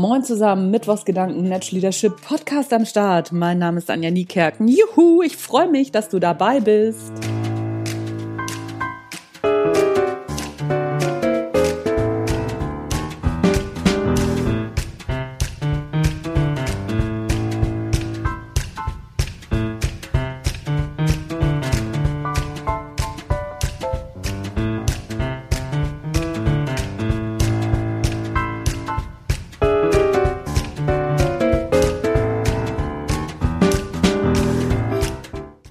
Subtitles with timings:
[0.00, 3.32] Moin zusammen, Mittwochsgedanken, Natural Leadership Podcast am Start.
[3.32, 4.66] Mein Name ist Anja Niekerken.
[4.66, 7.12] Juhu, ich freue mich, dass du dabei bist.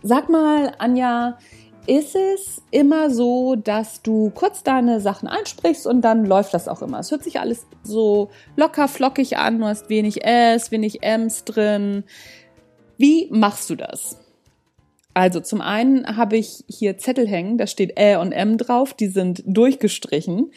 [0.09, 1.37] Sag mal, Anja,
[1.85, 6.81] ist es immer so, dass du kurz deine Sachen einsprichst und dann läuft das auch
[6.81, 6.97] immer?
[6.97, 12.05] Es hört sich alles so locker, flockig an, du hast wenig S, wenig Ms drin.
[12.97, 14.17] Wie machst du das?
[15.13, 19.09] Also zum einen habe ich hier Zettel hängen, da steht Ä und M drauf, die
[19.09, 20.49] sind durchgestrichen.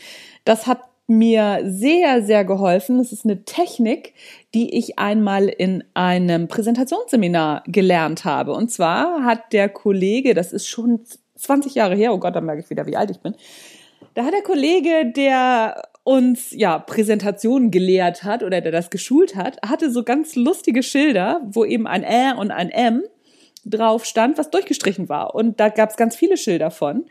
[0.47, 0.81] Das hat
[1.19, 2.99] mir sehr, sehr geholfen.
[3.01, 4.15] Es ist eine Technik,
[4.55, 8.53] die ich einmal in einem Präsentationsseminar gelernt habe.
[8.53, 11.01] Und zwar hat der Kollege, das ist schon
[11.37, 13.35] 20 Jahre her, oh Gott, da merke ich wieder, wie alt ich bin.
[14.15, 19.59] Da hat der Kollege, der uns ja Präsentationen gelehrt hat oder der das geschult hat,
[19.63, 23.03] hatte so ganz lustige Schilder, wo eben ein Ä und ein M
[23.65, 25.35] drauf stand, was durchgestrichen war.
[25.35, 27.05] Und da gab es ganz viele Schilder von.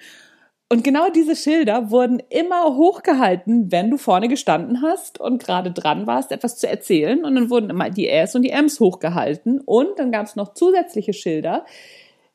[0.72, 6.08] Und genau diese Schilder wurden immer hochgehalten, wenn du vorne gestanden hast und gerade dran
[6.08, 7.25] warst, etwas zu erzählen.
[7.25, 9.59] Und dann wurden immer die Äs und die Ms hochgehalten.
[9.59, 11.66] Und dann gab es noch zusätzliche Schilder,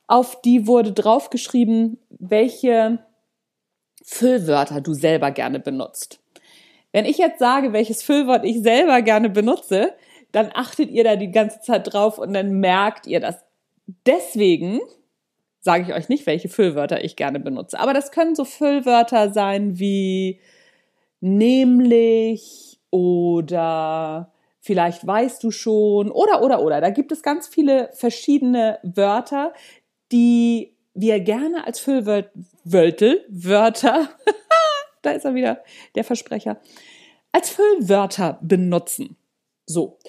[0.05, 2.99] auf die wurde draufgeschrieben, welche
[4.05, 6.19] Füllwörter du selber gerne benutzt.
[6.91, 9.95] Wenn ich jetzt sage, welches Füllwort ich selber gerne benutze,
[10.31, 13.37] dann achtet ihr da die ganze Zeit drauf und dann merkt ihr das.
[14.05, 14.79] Deswegen
[15.59, 17.79] sage ich euch nicht, welche Füllwörter ich gerne benutze.
[17.79, 20.39] Aber das können so Füllwörter sein wie
[21.19, 26.81] nämlich oder vielleicht weißt du schon oder oder oder.
[26.81, 29.53] Da gibt es ganz viele verschiedene Wörter,
[30.11, 32.31] die wir gerne als Füllwörter,
[32.63, 34.09] Wörter,
[35.01, 35.63] da ist er wieder,
[35.95, 36.59] der Versprecher,
[37.31, 39.15] als Füllwörter benutzen.
[39.65, 39.99] So.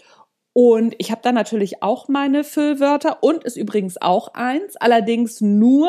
[0.60, 5.88] Und ich habe da natürlich auch meine Füllwörter und ist übrigens auch eins, allerdings nur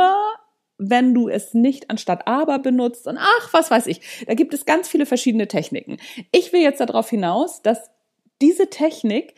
[0.78, 4.00] wenn du es nicht anstatt aber benutzt und ach, was weiß ich.
[4.28, 5.98] Da gibt es ganz viele verschiedene Techniken.
[6.32, 7.90] Ich will jetzt darauf hinaus, dass
[8.44, 9.34] diese Technik,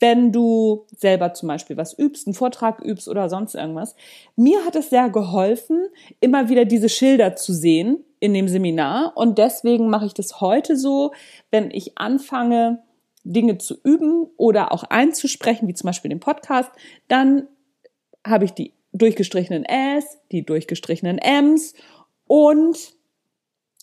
[0.00, 3.96] wenn du selber zum Beispiel was übst, einen Vortrag übst oder sonst irgendwas,
[4.36, 5.88] mir hat es sehr geholfen,
[6.20, 9.14] immer wieder diese Schilder zu sehen in dem Seminar.
[9.16, 11.14] Und deswegen mache ich das heute so,
[11.50, 12.82] wenn ich anfange,
[13.24, 16.70] Dinge zu üben oder auch einzusprechen, wie zum Beispiel den Podcast,
[17.08, 17.48] dann
[18.26, 21.74] habe ich die durchgestrichenen S, die durchgestrichenen Ms
[22.26, 22.94] und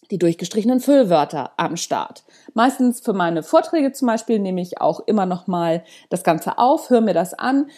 [0.09, 2.23] die durchgestrichenen Füllwörter am Start.
[2.53, 6.89] Meistens für meine Vorträge zum Beispiel nehme ich auch immer noch mal das Ganze auf,
[6.89, 7.69] höre mir das an,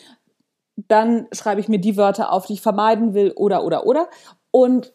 [0.76, 4.10] dann schreibe ich mir die Wörter auf, die ich vermeiden will oder oder oder
[4.52, 4.94] und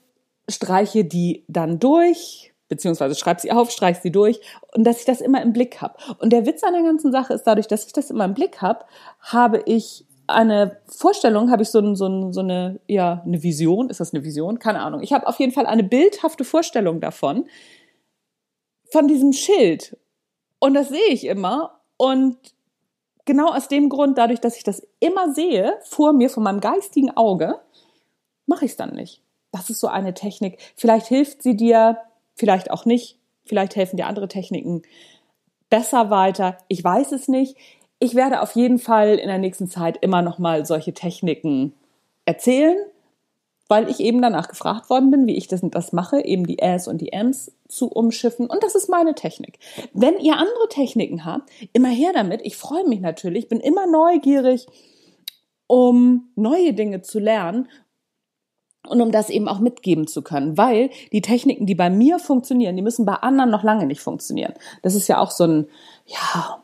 [0.49, 4.41] streiche die dann durch, beziehungsweise schreib sie auf, streich sie durch
[4.75, 5.97] und dass ich das immer im Blick habe.
[6.19, 8.61] Und der Witz an der ganzen Sache ist, dadurch, dass ich das immer im Blick
[8.61, 8.85] habe,
[9.21, 14.13] habe ich eine Vorstellung, habe ich so, so, so eine, ja, eine Vision, ist das
[14.13, 14.59] eine Vision?
[14.59, 15.03] Keine Ahnung.
[15.03, 17.49] Ich habe auf jeden Fall eine bildhafte Vorstellung davon,
[18.91, 19.97] von diesem Schild.
[20.59, 21.81] Und das sehe ich immer.
[21.97, 22.37] Und
[23.25, 27.17] genau aus dem Grund, dadurch, dass ich das immer sehe, vor mir, von meinem geistigen
[27.17, 27.59] Auge,
[28.47, 29.23] mache ich es dann nicht.
[29.51, 30.59] Das ist so eine Technik.
[30.77, 31.99] Vielleicht hilft sie dir,
[32.39, 33.19] vielleicht auch nicht.
[33.45, 34.83] Vielleicht helfen dir andere Techniken
[35.71, 36.59] besser weiter.
[36.69, 37.57] Ich weiß es nicht.
[37.99, 41.73] Ich werde auf jeden Fall in der nächsten Zeit immer noch mal solche Techniken
[42.25, 42.77] erzählen,
[43.69, 46.89] weil ich eben danach gefragt worden bin, wie ich das, das mache, eben die S
[46.89, 48.47] und die Ms zu umschiffen.
[48.47, 49.59] Und das ist meine Technik.
[49.93, 52.41] Wenn ihr andere Techniken habt, immer her damit.
[52.45, 54.67] Ich freue mich natürlich, bin immer neugierig,
[55.67, 57.69] um neue Dinge zu lernen
[58.89, 62.77] und um das eben auch mitgeben zu können, weil die Techniken, die bei mir funktionieren,
[62.77, 64.55] die müssen bei anderen noch lange nicht funktionieren.
[64.83, 65.67] Das ist ja auch so ein,
[66.07, 66.63] ja,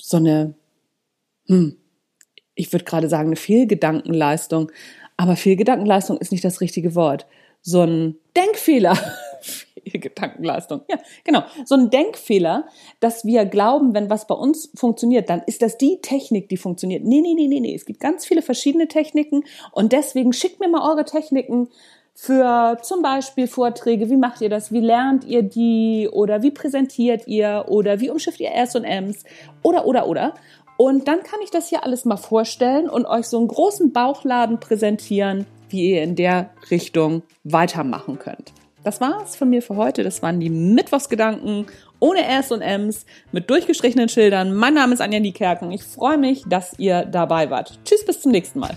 [0.00, 0.54] so eine,
[1.46, 1.76] hm,
[2.54, 4.70] ich würde gerade sagen, eine Fehlgedankenleistung,
[5.16, 7.26] aber Fehlgedankenleistung ist nicht das richtige Wort.
[7.62, 8.98] So ein Denkfehler.
[9.92, 10.82] Gedankenleistung.
[10.88, 11.42] Ja, genau.
[11.64, 12.66] So ein Denkfehler,
[13.00, 17.04] dass wir glauben, wenn was bei uns funktioniert, dann ist das die Technik, die funktioniert.
[17.04, 17.74] Nee, nee, nee, nee, nee.
[17.74, 21.68] Es gibt ganz viele verschiedene Techniken und deswegen schickt mir mal eure Techniken
[22.14, 24.10] für zum Beispiel Vorträge.
[24.10, 24.72] Wie macht ihr das?
[24.72, 26.08] Wie lernt ihr die?
[26.12, 27.64] Oder wie präsentiert ihr?
[27.68, 29.24] Oder wie umschifft ihr S und Ms?
[29.62, 30.34] Oder, oder, oder.
[30.76, 34.60] Und dann kann ich das hier alles mal vorstellen und euch so einen großen Bauchladen
[34.60, 38.52] präsentieren, wie ihr in der Richtung weitermachen könnt.
[38.82, 40.02] Das war's von mir für heute.
[40.02, 41.66] Das waren die Mittwochsgedanken
[41.98, 44.54] ohne S und Ms mit durchgestrichenen Schildern.
[44.54, 45.70] Mein Name ist Anja Niekerken.
[45.70, 47.78] Ich freue mich, dass ihr dabei wart.
[47.84, 48.76] Tschüss, bis zum nächsten Mal.